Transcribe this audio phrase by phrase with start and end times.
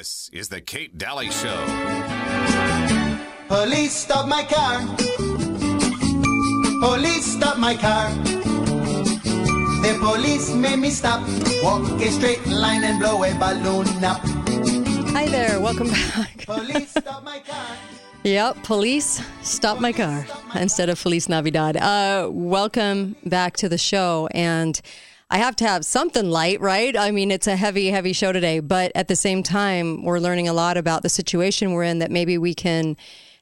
[0.00, 1.60] This is the Kate Dalley Show.
[3.48, 4.80] Police stop my car.
[6.80, 8.08] Police stop my car.
[9.82, 11.20] The police made me stop.
[11.62, 14.22] Walk a straight line and blow a balloon up.
[15.12, 16.46] Hi there, welcome back.
[16.46, 17.76] Police stop my car.
[18.24, 21.76] Yep, police stop my car instead of Feliz Navidad.
[21.76, 24.30] Uh, welcome back to the show.
[24.32, 24.80] And
[25.32, 26.96] I have to have something light, right?
[26.96, 30.48] I mean, it's a heavy, heavy show today, but at the same time, we're learning
[30.48, 32.96] a lot about the situation we're in that maybe we can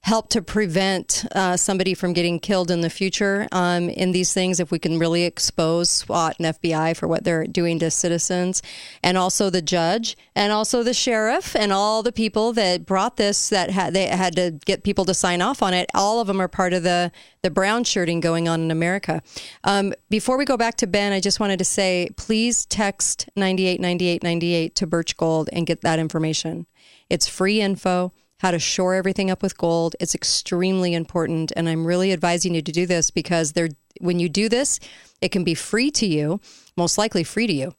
[0.09, 4.59] help to prevent uh, somebody from getting killed in the future um, in these things
[4.59, 8.62] if we can really expose SWAT and FBI for what they're doing to citizens,
[9.03, 13.51] and also the judge, and also the sheriff, and all the people that brought this
[13.51, 15.91] that they had to get people to sign off on it.
[15.95, 17.12] All of them are part of the
[17.43, 19.23] the brown shirting going on in America.
[19.62, 23.67] Um, before we go back to Ben, I just wanted to say, please text ninety
[23.67, 26.67] eight ninety eight ninety eight to Birch Gold and get that information.
[27.11, 29.97] It's free info how to shore everything up with gold.
[30.00, 31.53] It's extremely important.
[31.56, 34.78] And I'm really advising you to do this because they're, when you do this,
[35.20, 36.41] it can be free to you,
[36.77, 37.75] most likely free to you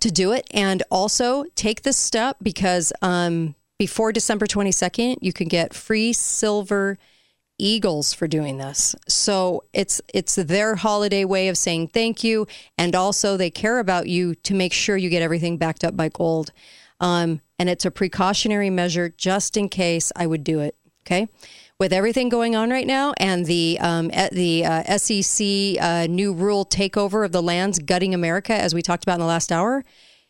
[0.00, 0.46] to do it.
[0.52, 6.98] And also take this step because um, before December 22nd, you can get free silver
[7.58, 8.96] eagles for doing this.
[9.08, 12.46] So it's it's their holiday way of saying thank you
[12.76, 16.08] and also they care about you to make sure you get everything backed up by
[16.08, 16.50] gold.
[17.00, 20.76] Um, and it's a precautionary measure just in case I would do it.
[21.06, 21.28] Okay.
[21.78, 25.46] With everything going on right now and the um, the uh, SEC
[25.80, 29.26] uh, new rule takeover of the lands gutting America, as we talked about in the
[29.26, 29.84] last hour,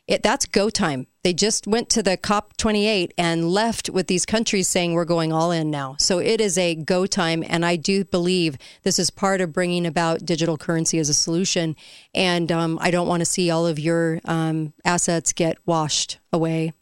[0.06, 1.06] it, that's go time.
[1.22, 5.50] They just went to the COP28 and left with these countries saying we're going all
[5.50, 5.96] in now.
[5.98, 7.42] So it is a go time.
[7.46, 11.74] And I do believe this is part of bringing about digital currency as a solution.
[12.14, 16.74] And um, I don't want to see all of your um, assets get washed away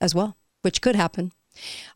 [0.00, 1.30] as well, which could happen.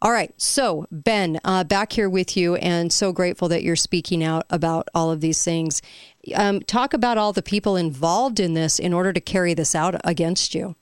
[0.01, 0.33] All right.
[0.37, 4.89] So, Ben, uh, back here with you, and so grateful that you're speaking out about
[4.95, 5.83] all of these things.
[6.35, 9.95] Um, talk about all the people involved in this in order to carry this out
[10.05, 10.77] against you.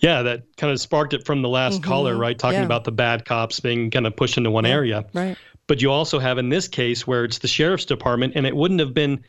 [0.00, 1.88] Yeah, that kind of sparked it from the last Mm-hmm.
[1.90, 2.38] caller, right?
[2.38, 2.66] Talking Yeah.
[2.66, 5.04] about the bad cops being kind of pushed into one area.
[5.12, 5.36] Right.
[5.66, 8.80] But you also have in this case where it's the sheriff's department, and it wouldn't
[8.80, 9.22] have been,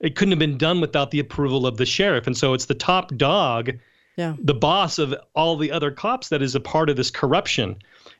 [0.00, 2.26] it couldn't have been done without the approval of the sheriff.
[2.26, 3.70] And so it's the top dog,
[4.18, 4.34] Yeah.
[4.38, 7.76] the boss of all the other cops that is a part of this corruption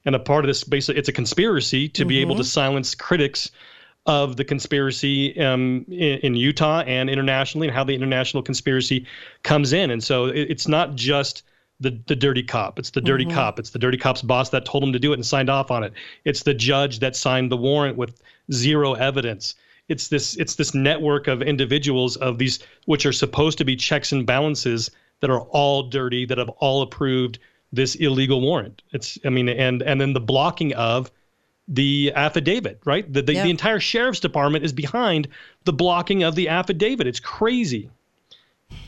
[0.06, 3.50] and a part of this basically it's a conspiracy to be able to silence critics
[4.06, 9.06] of the conspiracy um, in, in Utah and internationally, and how the international conspiracy
[9.42, 9.90] comes in.
[9.90, 11.42] And so it, it's not just
[11.80, 12.78] the the dirty cop.
[12.78, 13.58] It's the dirty cop.
[13.58, 15.82] It's the dirty cop's boss that told him to do it and signed off on
[15.82, 15.92] it.
[16.24, 18.22] It's the judge that signed the warrant with
[18.52, 19.54] zero evidence.
[19.88, 24.12] It's this it's this network of individuals of these which are supposed to be checks
[24.12, 24.90] and balances
[25.20, 27.38] that are all dirty that have all approved
[27.72, 28.82] this illegal warrant.
[28.92, 31.10] It's I mean and and then the blocking of
[31.68, 33.10] the affidavit, right?
[33.12, 33.42] The, the, Yeah.
[33.44, 35.28] the entire sheriff's department is behind
[35.64, 37.06] the blocking of the affidavit.
[37.06, 37.90] It's crazy.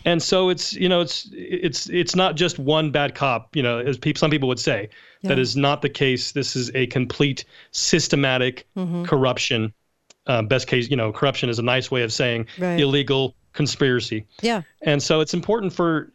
[0.05, 3.78] And so it's you know it's it's it's not just one bad cop, you know,
[3.78, 4.89] as people some people would say.
[5.22, 5.43] That Yeah.
[5.43, 6.33] is not the case.
[6.33, 9.05] This is a complete systematic Mm-hmm.
[9.05, 9.72] corruption.
[10.27, 12.78] Uh, best case, you know, corruption is a nice way of saying Right.
[12.81, 14.24] illegal conspiracy.
[14.41, 14.62] Yeah.
[14.82, 16.10] And so it's important for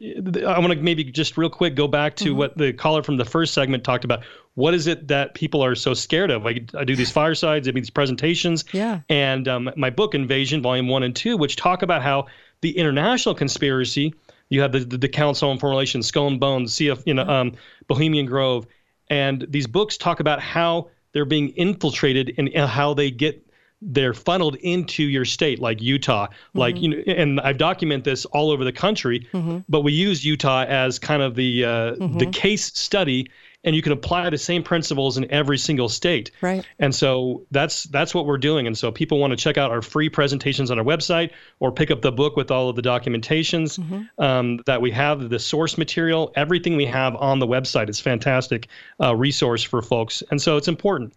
[0.47, 2.25] I want to maybe just real quick go back Mm-hmm.
[2.25, 4.23] to what the caller from the first segment talked about.
[4.55, 6.43] What is it that people are so scared of?
[6.45, 9.01] Like I do these firesides, I mean these presentations, Yeah.
[9.09, 12.27] and um, my book Invasion, Volume One and Two, which talk about how
[12.61, 14.13] the international conspiracy.
[14.49, 17.23] You have the the, the Council on Foreign Relations, Skull and Bones, CF, you know,
[17.27, 17.53] um,
[17.87, 18.65] Bohemian Grove,
[19.09, 23.42] and these books talk about how they're being infiltrated and how they get
[23.85, 28.51] they're funneled into your state like utah like you know and i've documented this all
[28.51, 29.27] over the country
[29.69, 33.29] but we use utah as kind of the uh, the case study
[33.63, 36.31] and you can apply the same principles in every single state.
[36.41, 36.65] Right.
[36.79, 38.67] and so that's that's what we're doing.
[38.67, 41.91] And so people want to check out our free presentations on our website or pick
[41.91, 43.79] up the book with all of the documentations
[44.17, 48.67] um, that we have the source material everything we have on the website is fantastic
[49.01, 50.23] uh, resource for folks.
[50.29, 51.13] And so it's important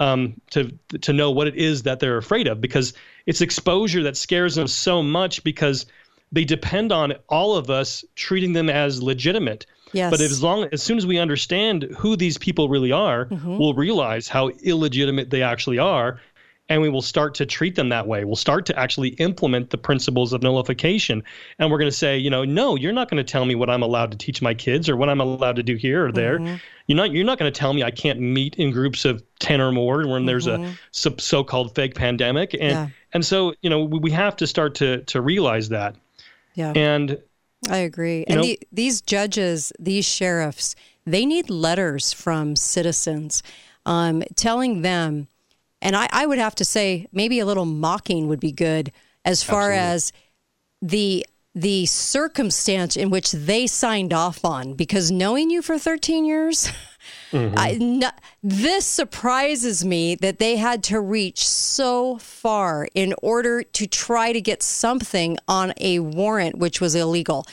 [0.00, 2.94] um, to to know what it is that they're afraid of because
[3.26, 5.86] it's exposure that scares them so much because
[6.32, 9.66] they depend on all of us treating them as legitimate.
[9.92, 10.10] Yes.
[10.10, 14.26] But as long as soon as we understand who these people really are, we'll realize
[14.26, 16.20] how illegitimate they actually are,
[16.68, 18.24] and we will start to treat them that way.
[18.24, 21.22] We'll start to actually implement the principles of nullification,
[21.58, 23.68] and we're going to say, you know, no, you're not going to tell me what
[23.68, 26.38] I'm allowed to teach my kids or what I'm allowed to do here or there.
[26.86, 27.12] You're not.
[27.12, 30.06] You're not going to tell me I can't meet in groups of ten or more
[30.06, 32.88] when there's a so- so-called fake pandemic, and Yeah.
[33.12, 35.96] and so you know we we have to start to to realize that.
[36.54, 36.72] Yeah.
[36.76, 37.18] And
[37.68, 38.24] I agree.
[38.28, 40.76] And know- the, these judges, these sheriffs,
[41.06, 43.42] they need letters from citizens
[43.86, 45.28] um, telling them,
[45.84, 48.90] and I, I would have to say maybe a little mocking would be good
[49.24, 49.94] as far Absolutely.
[49.94, 50.12] as
[50.82, 51.26] the
[51.56, 56.72] the circumstance in which they signed off on because knowing you for 13 years
[57.30, 57.54] mm-hmm.
[57.56, 58.10] I, no,
[58.42, 64.40] this surprises me that they had to reach so far in order to try to
[64.40, 67.46] get something on a warrant which was illegal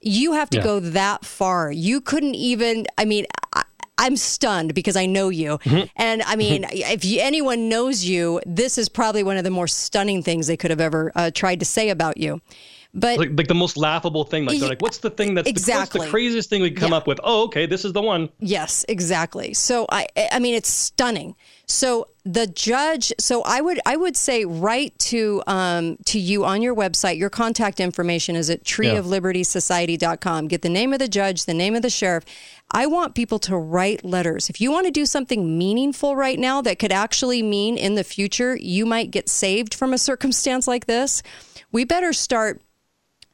[0.00, 0.64] you have to Yeah.
[0.64, 3.64] go that far you couldn't even i mean I,
[4.00, 5.58] I'm stunned because I know you.
[5.58, 5.86] Mm-hmm.
[5.96, 9.68] And I mean, if you, anyone knows you, this is probably one of the more
[9.68, 12.40] stunning things they could have ever uh, tried to say about you.
[12.92, 14.46] But Like, like the most laughable thing.
[14.46, 16.00] Like, they're like, what's the thing that's the, Exactly.
[16.06, 16.96] the craziest thing we could come Yeah.
[16.96, 17.20] up with?
[17.22, 18.30] Oh, okay, this is the one.
[18.40, 19.54] Yes, exactly.
[19.54, 21.36] So I I mean it's stunning.
[21.70, 26.62] So the judge so I would I would say write to um to you on
[26.62, 27.16] your website.
[27.16, 30.48] Your contact information is at treeoflibertysociety.com.
[30.48, 32.24] Get the name of the judge, the name of the sheriff.
[32.72, 34.50] I want people to write letters.
[34.50, 38.04] If you want to do something meaningful right now that could actually mean in the
[38.04, 41.22] future you might get saved from a circumstance like this,
[41.70, 42.60] we better start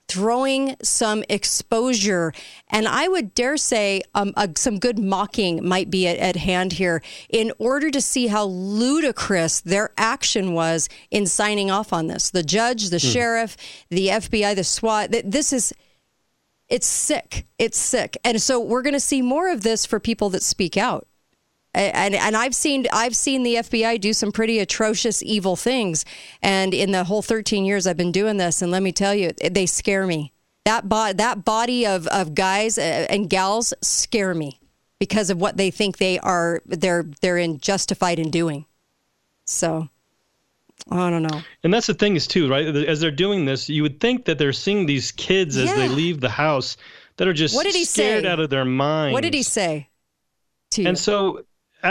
[0.09, 2.33] throwing some exposure.
[2.69, 6.75] And I would dare say um, uh, some good mocking might be at, at hand
[6.75, 12.31] here in order to see how ludicrous their action was in signing off on this.
[12.31, 13.57] The judge, the sheriff,
[13.91, 15.73] the FBI, the SWAT, th- this is.
[16.69, 17.47] It's sick.
[17.61, 18.17] It's sick.
[18.25, 21.07] And so we're going to see more of this for people that speak out
[21.77, 26.05] and and I've seen I've seen the FBI do some pretty atrocious, evil things.
[26.43, 29.33] And in the whole 13 years I've been doing this, and let me tell you,
[29.51, 30.33] they scare me.
[30.65, 34.59] That bo- that body of of guys uh, and gals scare me
[34.99, 38.65] because of what they think they are they're they're in justified in doing.
[39.45, 39.89] So
[40.91, 41.43] I don't know.
[41.63, 42.67] And that's the thing is too, right?
[42.67, 46.21] As they're doing this, you would think that they're seeing these kids as they leave
[46.21, 46.77] the house
[47.17, 48.31] that are just What did he scared say?
[48.31, 49.13] out of their minds.
[49.15, 49.89] What did he say
[50.71, 50.89] to you?
[50.89, 51.45] And so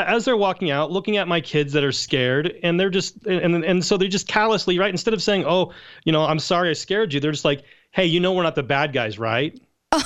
[0.04, 3.64] as they're walking out, looking at my kids that are scared, and they're just and
[3.64, 4.90] and so they just callously, right?
[4.90, 8.06] Instead of saying, "Oh, you know, I'm sorry I scared you," they're just like, "Hey,
[8.06, 9.60] you know, we're not the bad guys, right?"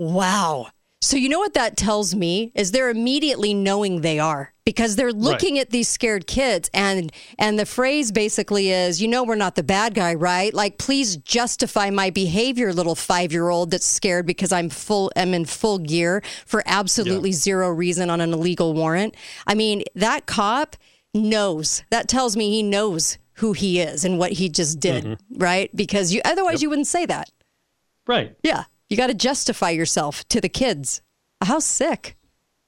[0.00, 0.68] Wow.
[1.02, 5.12] So you know what that tells me is they're immediately knowing they are because they're
[5.12, 9.54] looking at these scared kids and and the phrase basically is you know we're not
[9.54, 14.68] the bad guy right like please justify my behavior little 5-year-old that's scared because I'm
[14.68, 19.16] full I'm in full gear for absolutely zero reason on an illegal warrant.
[19.46, 20.76] I mean that cop
[21.14, 21.82] knows.
[21.90, 25.38] That tells me he knows who he is and what he just did, mm-hmm.
[25.38, 25.74] right?
[25.74, 27.30] Because you otherwise you wouldn't say that.
[28.06, 28.36] Right.
[28.42, 28.64] Yeah.
[28.90, 31.00] You got to justify yourself to the kids.
[31.42, 32.16] How sick.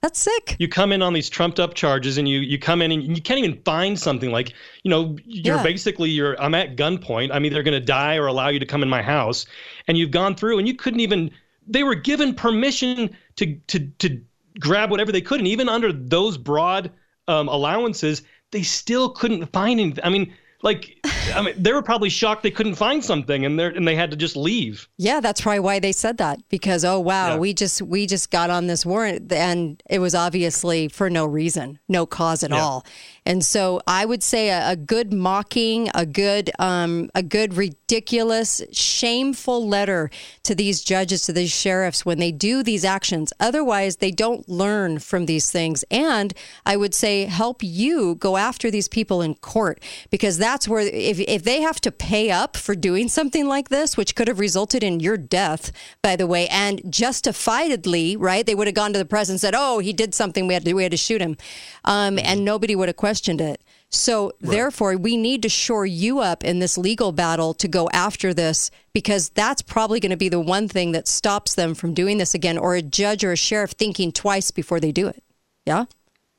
[0.00, 0.56] That's sick.
[0.58, 3.22] You come in on these trumped up charges, and you you come in and you
[3.22, 4.52] can't even find something like
[4.82, 5.62] you know you're Yeah.
[5.62, 7.30] basically you're I'm at gunpoint.
[7.32, 9.46] I'm either going to die or allow you to come in my house,
[9.86, 11.30] and you've gone through and you couldn't even.
[11.69, 14.20] They were given permission to to to
[14.58, 16.90] grab whatever they could, and even under those broad
[17.28, 20.04] um, allowances, they still couldn't find anything.
[20.04, 20.96] I mean, like,
[21.34, 24.10] I mean, they were probably shocked they couldn't find something, and they and they had
[24.12, 24.88] to just leave.
[24.96, 27.38] Yeah, that's probably why they said that because oh wow, Yeah.
[27.38, 31.78] we just we just got on this warrant and it was obviously for no reason,
[31.88, 32.60] no cause at Yeah.
[32.62, 32.86] all.
[33.26, 37.54] And so I would say a, a good mocking, a good um, a good
[37.92, 40.08] ridiculous, shameful letter
[40.42, 43.34] to these judges, to these sheriffs when they do these actions.
[43.38, 45.84] Otherwise, they don't learn from these things.
[45.90, 46.32] And
[46.64, 51.20] I would say help you go after these people in court because that's where if
[51.20, 54.82] if they have to pay up for doing something like this, which could have resulted
[54.82, 58.46] in your death, by the way, and justifiedly, right?
[58.46, 60.46] They would have gone to the press and said, "Oh, he did something.
[60.46, 61.36] We had to we had to shoot him,"
[61.84, 63.60] um, and nobody would have questioned it.
[63.94, 68.32] So therefore, we need to shore you up in this legal battle to go after
[68.32, 72.17] this because that's probably going to be the one thing that stops them from doing
[72.17, 75.22] this again, or a judge or a sheriff thinking twice before they do it.
[75.67, 75.84] Yeah.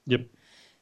[0.08, 0.22] Yep.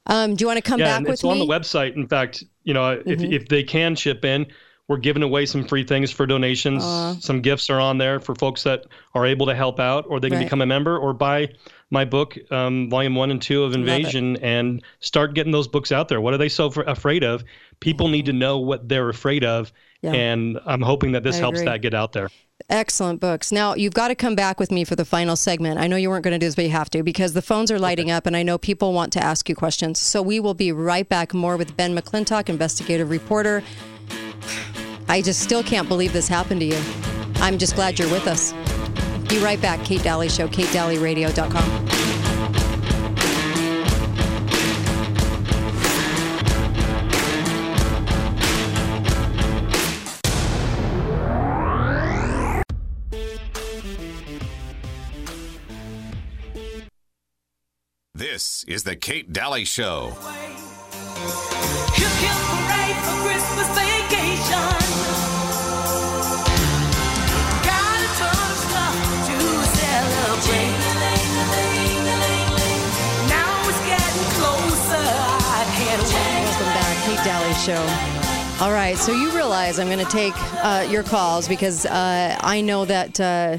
[0.08, 1.96] Um, do you want to come yeah, back and with it's on the website.
[1.96, 3.34] In fact, you know, if Mm-hmm.
[3.34, 4.48] if they can chip in,
[4.88, 6.84] we're giving away some free things for donations.
[7.24, 10.30] some gifts are on there for folks that are able to help out, or they
[10.30, 10.46] can Right.
[10.46, 11.50] become a member, or buy
[11.92, 13.76] my book, um, volume one and two of.
[13.76, 16.20] Invasion, and start getting those books out there.
[16.20, 17.44] What are they so fr- afraid of?
[17.80, 19.72] People need to know what they're afraid of,
[20.02, 20.14] Yeah.
[20.14, 21.72] and I'm hoping that this I helps agree.
[21.72, 22.30] that get out there.
[22.70, 23.52] Excellent books.
[23.52, 25.80] Now, you've got to come back with me for the final segment.
[25.80, 27.72] I know you weren't going to do this, but you have to because the phones
[27.72, 30.00] are lighting up and I know people want to ask you questions.
[30.00, 33.64] So we will be right back more with Ben McClintock, investigative reporter.
[35.10, 36.80] I just still can't believe this happened to you.
[37.38, 38.54] I'm just glad you're with us.
[39.32, 39.86] Be right back.
[39.86, 41.88] Kate Dalley Show, katedalleyradio.com.
[58.14, 60.12] This is the Kate Dalley Show.
[61.98, 65.41] You can parade for Christmas vacation.
[77.24, 78.64] Dalley Show.
[78.64, 82.62] All right, so you realize I'm going to take uh, your calls because uh, I
[82.62, 83.58] know that uh,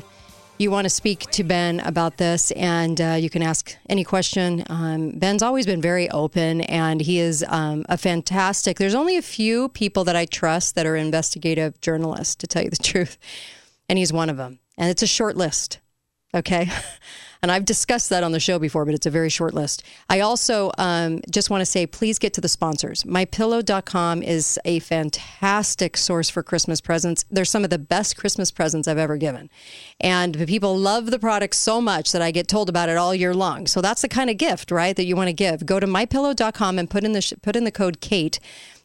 [0.59, 4.65] you want to speak to Ben about this, and uh, you can ask any question.
[4.69, 8.79] Um, Ben's always been very open, and he is um, a fantastic.
[8.79, 12.71] There's only a few people that I trust that are investigative journalists, to tell you
[12.71, 13.17] the truth,
[13.89, 14.59] and he's one of them.
[14.77, 15.79] And it's a short list.
[16.35, 16.71] Okay.
[17.43, 19.83] And I've discussed that on the show before, but it's a very short list.
[20.09, 23.03] I also um, just want to say, please get to the sponsors.
[23.03, 27.25] MyPillow.com is a fantastic source for Christmas presents.
[27.33, 29.51] They're some of the best Christmas presents I've ever given.
[29.99, 33.13] And the people love the product so much that I get told about it all
[33.13, 33.67] year long.
[33.67, 35.67] So that's the kind of gift, right, that you want to give.
[35.67, 38.39] Go to MyPillow.com and put in the, sh- put in the code KATE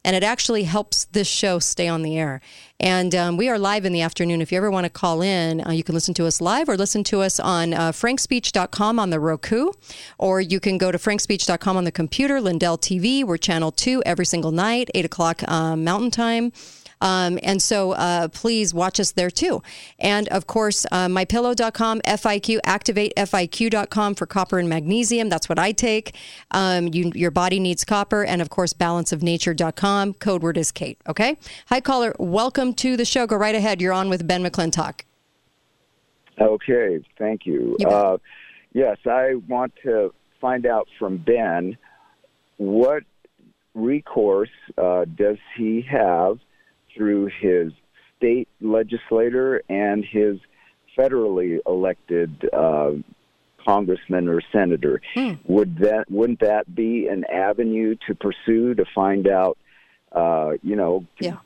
[0.07, 2.39] and it actually helps this show stay on the air.
[2.79, 4.41] And um, we are live in the afternoon.
[4.41, 6.77] If you ever want to call in, uh, you can listen to us live or
[6.77, 9.73] listen to us on uh, frankspeech.com on the Roku,
[10.17, 13.25] or you can go to frankspeech.com on the computer, Lindell TV.
[13.25, 16.53] We're channel two every single night, 8 o'clock um, Mountain Time.
[17.01, 19.61] Um, and so uh, please watch us there too.
[19.99, 25.29] And of course, uh, mypillow.com, FIQ, activatefiq.com for copper and magnesium.
[25.29, 26.15] That's what I take.
[26.51, 28.23] Um, you, your body needs copper.
[28.23, 30.15] And of course, balanceofnature.com.
[30.15, 30.99] Code word is Kate.
[31.07, 31.37] Okay.
[31.67, 32.15] Hi, caller.
[32.19, 33.27] Welcome to the show.
[33.27, 33.81] Go right ahead.
[33.81, 35.01] You're on with Ben McClintock.
[36.39, 37.75] Okay, thank you.
[37.79, 38.17] You uh,
[38.73, 41.77] yes, I want to find out from Ben
[42.57, 43.03] what
[43.73, 46.39] recourse uh, does he have
[46.97, 47.71] through his
[48.17, 50.39] state legislator and his
[50.97, 52.91] federally elected uh,
[53.63, 54.99] congressman or senator.
[55.13, 55.33] Hmm.
[55.45, 59.57] Would that wouldn't that be an avenue to pursue to find out?
[60.11, 61.37] Uh, you know, to, Yeah.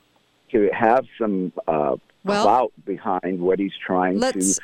[0.51, 4.59] to have some uh, Well- clout behind what he's trying to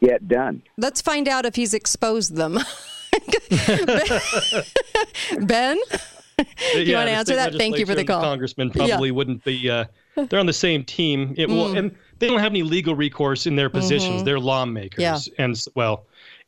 [0.00, 0.62] get done.
[0.76, 2.58] Let's find out if he's exposed them.
[5.40, 5.78] ben?
[6.38, 7.54] Do you Yeah, want to answer that?
[7.54, 8.20] Thank you for the call.
[8.20, 9.68] congressman probably wouldn't be.
[9.68, 9.84] Uh,
[10.16, 11.34] they're on the same team.
[11.36, 11.78] It will, mm.
[11.78, 14.16] and they don't have any legal recourse in their positions.
[14.16, 14.24] Mm-hmm.
[14.24, 15.18] They're lawmakers, Yeah.
[15.38, 16.06] and well,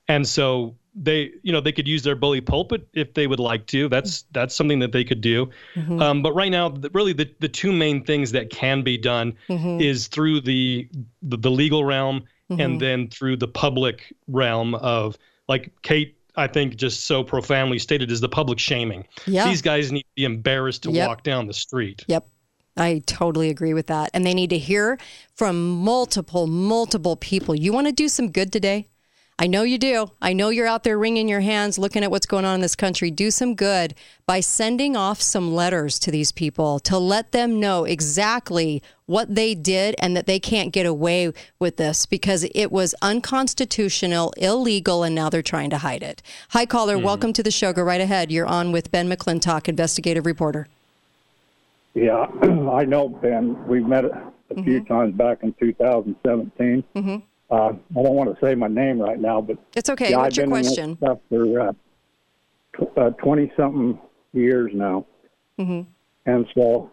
[0.08, 3.66] and so they, you know, they could use their bully pulpit if they would like
[3.68, 3.88] to.
[3.88, 5.48] That's that's something that they could do.
[5.74, 6.00] Mm-hmm.
[6.00, 9.80] Um, but right now, really, the the two main things that can be done mm-hmm.
[9.80, 10.88] is through the
[11.22, 12.24] the, the legal realm
[12.58, 15.16] and then through the public realm of
[15.48, 16.16] like Kate.
[16.40, 19.06] I think just so profoundly stated is the public shaming.
[19.26, 19.46] Yeah.
[19.48, 21.08] These guys need to be embarrassed to Yep.
[21.08, 22.04] walk down the street.
[22.08, 22.26] Yep.
[22.76, 24.10] I totally agree with that.
[24.14, 24.98] And they need to hear
[25.34, 27.54] from multiple, multiple people.
[27.54, 28.88] You want to do some good today?
[29.42, 30.10] I know you do.
[30.20, 32.76] I know you're out there wringing your hands looking at what's going on in this
[32.76, 33.10] country.
[33.10, 33.94] Do some good
[34.26, 39.54] by sending off some letters to these people to let them know exactly what they
[39.54, 45.14] did and that they can't get away with this because it was unconstitutional, illegal, and
[45.14, 46.20] now they're trying to hide it.
[46.50, 46.98] Hi, caller.
[46.98, 47.72] Welcome to the show.
[47.72, 48.30] Go right ahead.
[48.30, 50.68] You're on with Ben McClintock, investigative reporter.
[51.94, 53.66] Yeah, I know Ben.
[53.66, 54.64] We've met a Mm-hmm.
[54.64, 57.22] few times back in 2017.
[57.50, 60.10] Uh, I don't want to say my name right now, but It's okay.
[60.10, 60.96] yeah, What's I've your question?
[60.98, 61.72] stuff for uh,
[62.96, 63.98] uh, 20 something
[64.32, 65.06] years now,
[65.58, 65.82] Mm-hmm.
[66.26, 66.90] and so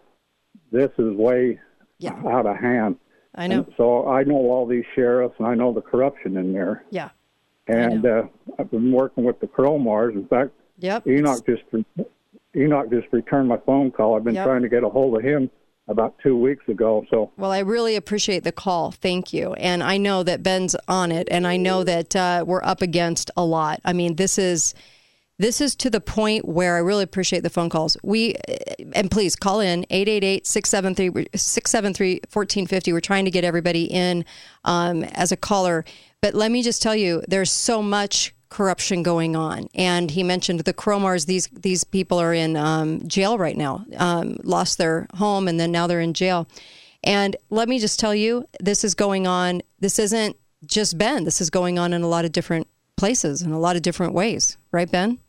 [0.71, 1.59] this is way
[1.99, 2.19] Yeah.
[2.27, 2.97] out of hand.
[3.35, 3.57] I know.
[3.57, 6.83] And so I know all these sheriffs, and I know the corruption in there.
[6.89, 7.09] Yeah.
[7.67, 8.23] And uh,
[8.57, 10.13] I've been working with the Cromars.
[10.15, 11.07] In fact, Yep.
[11.07, 11.63] Enoch just
[12.55, 14.15] Enoch just returned my phone call.
[14.15, 14.45] I've been Yep.
[14.45, 15.49] trying to get a hold of him
[15.87, 17.05] about two weeks ago.
[17.09, 18.91] So Well, I really appreciate the call.
[18.91, 19.53] Thank you.
[19.53, 23.31] And I know that Ben's on it, and I know that uh, we're up against
[23.37, 23.79] a lot.
[23.85, 24.73] I mean, this is
[25.39, 27.95] this is to the point where I really appreciate the phone calls.
[28.03, 28.35] We
[28.93, 32.91] and please call in 888-673-1450.
[32.91, 34.25] We're trying to get everybody in
[34.65, 35.85] um, as a caller.
[36.21, 39.67] But let me just tell you, there's so much corruption going on.
[39.75, 41.25] And he mentioned the Cromars.
[41.25, 43.85] These these people are in um, jail right now.
[43.97, 46.47] Um, lost their home, and then now they're in jail.
[47.03, 49.61] And let me just tell you, this is going on.
[49.79, 50.35] This isn't
[50.65, 51.23] just Ben.
[51.23, 54.13] This is going on in a lot of different places in a lot of different
[54.13, 54.57] ways.
[54.71, 55.19] Right, Ben?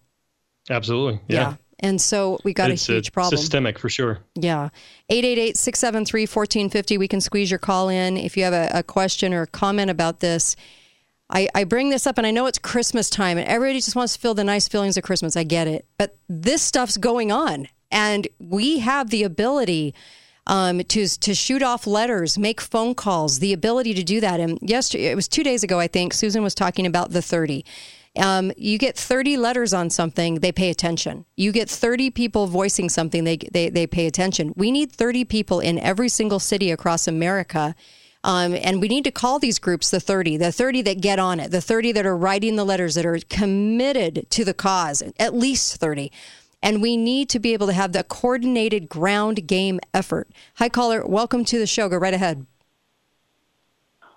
[0.68, 1.20] Absolutely.
[1.28, 1.54] Yeah.
[1.80, 3.38] And so we got it's a huge problem.
[3.38, 4.18] Systemic for sure.
[4.34, 4.70] Yeah.
[5.12, 6.98] 888-673-1450.
[6.98, 9.88] We can squeeze your call in if you have a, a question or a comment
[9.90, 10.56] about this.
[11.30, 14.14] I, I bring this up and I know it's Christmas time and everybody just wants
[14.14, 15.36] to feel the nice feelings of Christmas.
[15.36, 15.86] I get it.
[15.98, 19.94] But this stuff's going on and we have the ability
[20.46, 24.40] um, to to shoot off letters, make phone calls, the ability to do that.
[24.40, 27.64] And yesterday, it was two days ago, I think, Susan was talking about the 30.
[28.18, 31.26] Um, you get 30 letters on something, they pay attention.
[31.36, 34.54] You get 30 people voicing something, they, they, they pay attention.
[34.56, 37.76] We need 30 people in every single city across America.
[38.28, 41.40] Um, and we need to call these groups the 30, the 30 that get on
[41.40, 45.32] it, the 30 that are writing the letters, that are committed to the cause, at
[45.32, 46.12] least 30.
[46.62, 50.28] And we need to be able to have the coordinated ground game effort.
[50.56, 51.06] Hi, caller.
[51.06, 51.88] Welcome to the show.
[51.88, 52.44] Go right ahead.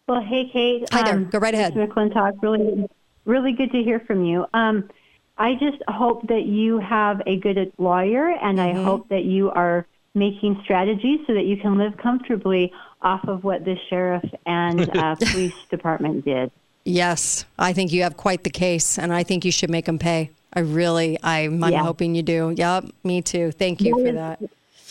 [0.09, 0.89] Well, hey, Kate.
[0.91, 1.19] Hi there.
[1.19, 1.73] Go right ahead.
[1.75, 2.89] McClintock, really,
[3.23, 4.45] really good to hear from you.
[4.53, 4.89] Um,
[5.37, 8.83] I just hope that you have a good lawyer, and I Mm-hmm.
[8.83, 13.65] hope that you are making strategies so that you can live comfortably off of what
[13.65, 16.51] the sheriff and uh, police department did.
[16.83, 19.99] Yes, I think you have quite the case, and I think you should make them
[19.99, 20.31] pay.
[20.53, 21.83] I really, I'm, I'm Yeah.
[21.83, 22.53] hoping you do.
[22.57, 23.51] Yep, me too.
[23.51, 24.39] Thank you for that.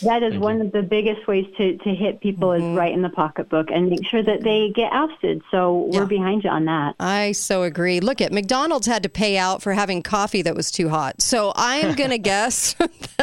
[0.03, 2.71] That is one of the biggest ways to, to hit people Mm-hmm.
[2.71, 5.41] is right in the pocketbook and make sure that they get ousted.
[5.51, 5.99] So Yeah.
[5.99, 6.95] we're behind you on that.
[6.99, 7.99] I so agree.
[7.99, 11.21] Look at McDonald's had to pay out for having coffee that was too hot.
[11.21, 12.73] So I'm going to guess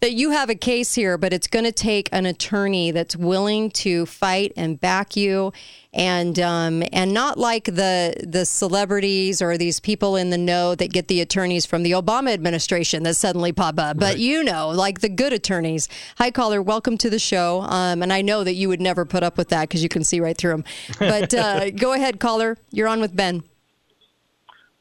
[0.00, 3.70] that you have a case here, but it's going to take an attorney that's willing
[3.70, 5.52] to fight and back you
[5.92, 10.92] and um, and not like the the celebrities or these people in the know that
[10.92, 13.98] get the attorneys from the Obama administration that suddenly pop up.
[13.98, 15.88] But you know, like the good attorneys.
[16.16, 16.62] Hi, caller.
[16.62, 17.60] Welcome to the show.
[17.62, 20.04] Um, and I know that you would never put up with that because you can
[20.04, 20.64] see right through them.
[20.98, 22.56] But uh, go ahead, caller.
[22.70, 23.42] You're on with Ben.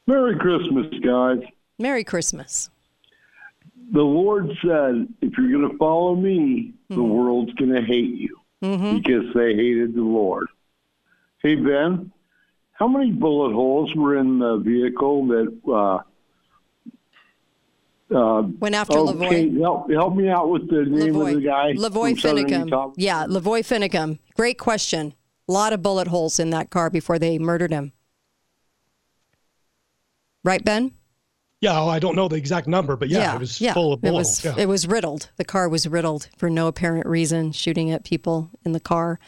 [0.07, 1.39] Merry Christmas, guys.
[1.77, 2.69] Merry Christmas.
[3.93, 8.39] The Lord said, if you're going to follow me, the world's going to hate you
[8.61, 10.47] because they hated the Lord.
[11.41, 12.11] Hey, Ben,
[12.73, 15.59] how many bullet holes were in the vehicle that.
[15.67, 15.99] Uh,
[18.13, 19.61] uh, Went after okay, Lavoy.
[19.61, 21.73] help, help me out with the name of the guy.
[21.73, 22.93] Lavoy from Southern Finicum.
[22.97, 24.19] Yeah, Lavoy Finicum.
[24.35, 25.13] Great question.
[25.47, 27.93] A lot of bullet holes in that car before they murdered him.
[30.43, 30.91] Right, Ben?
[31.61, 34.11] Yeah, oh, I don't know the exact number, but yeah, it was full of It
[34.11, 34.57] was, holes.
[34.57, 34.63] Yeah.
[34.63, 35.29] it was riddled.
[35.37, 39.19] The car was riddled for no apparent reason, shooting at people in the car.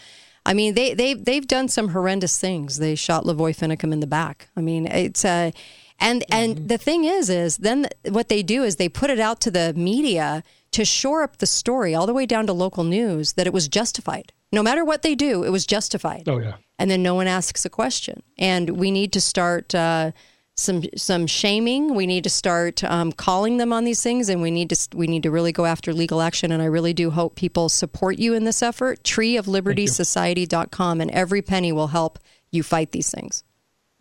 [0.45, 2.77] I mean, they they they've done some horrendous things.
[2.77, 4.49] They shot Lavoy Finicum in the back.
[4.57, 5.51] I mean, it's uh,
[5.99, 9.39] and and the thing is, is then what they do is they put it out
[9.41, 13.33] to the media to shore up the story all the way down to local news
[13.33, 14.33] that it was justified.
[14.51, 16.55] No matter what they do, it was justified oh yeah.
[16.77, 18.21] and then no one asks a question.
[18.37, 20.11] And we need to start uh,
[20.55, 21.95] some some shaming.
[21.95, 25.07] We need to start um, calling them on these things, and we need to we
[25.07, 26.51] need to really go after legal action.
[26.51, 29.03] And I really do hope people support you in this effort.
[29.03, 32.19] Treeoflibertysociety.com, and every penny will help
[32.51, 33.43] you fight these things.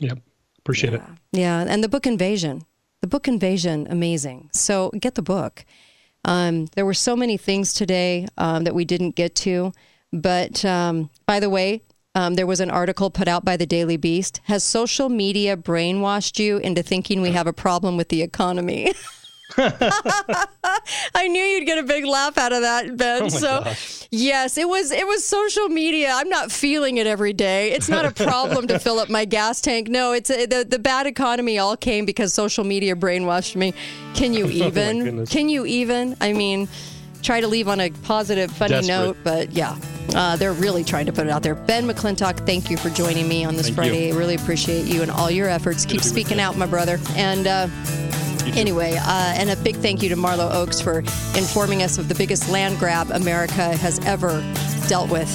[0.01, 0.19] Yep.
[0.59, 1.03] Appreciate it.
[1.33, 2.65] Yeah, and the book Invasion,
[3.01, 4.51] the book Invasion, amazing.
[4.53, 5.65] So get the book.
[6.25, 9.73] Um, there were so many things today um, that we didn't get to,
[10.13, 11.83] but um, by the way,
[12.15, 14.41] um, there was an article put out by the Daily Beast.
[14.45, 18.93] Has social media brainwashed you into thinking we have a problem with the economy?
[19.59, 23.25] I knew you'd get a big laugh out of that, Ben.
[23.25, 24.07] Oh so, gosh.
[24.11, 26.13] yes, it was it was social media.
[26.15, 27.73] I'm not feeling it every day.
[27.73, 29.89] It's not a problem to fill up my gas tank.
[29.89, 33.75] No, it's a, the the bad economy all came because social media brainwashed me.
[34.15, 35.21] Can you even?
[35.21, 35.27] Oh.
[35.27, 36.17] Can you even?
[36.21, 36.69] I mean,
[37.23, 38.89] try to leave on a positive, funny Desperate.
[38.89, 39.77] note, but yeah,
[40.15, 41.55] uh, they're really trying to put it out there.
[41.55, 44.09] Ben McClintock, thank you for joining me on this Thank Friday.
[44.09, 44.15] you.
[44.15, 45.85] I really appreciate you and all your efforts.
[45.87, 46.99] Keep speaking out, my brother.
[47.17, 47.47] And.
[47.47, 47.69] Uh,
[48.57, 50.99] Anyway, uh, and a big thank you to Marlo Oaks for
[51.39, 54.43] informing us of the biggest land grab America has ever
[54.89, 55.31] dealt with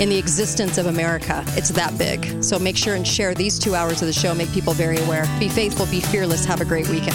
[0.00, 1.44] in the existence of America.
[1.48, 2.42] It's that big.
[2.42, 4.34] So make sure and share these two hours of the show.
[4.34, 5.26] Make people very aware.
[5.38, 6.44] Be faithful, be fearless.
[6.46, 7.14] Have a great weekend.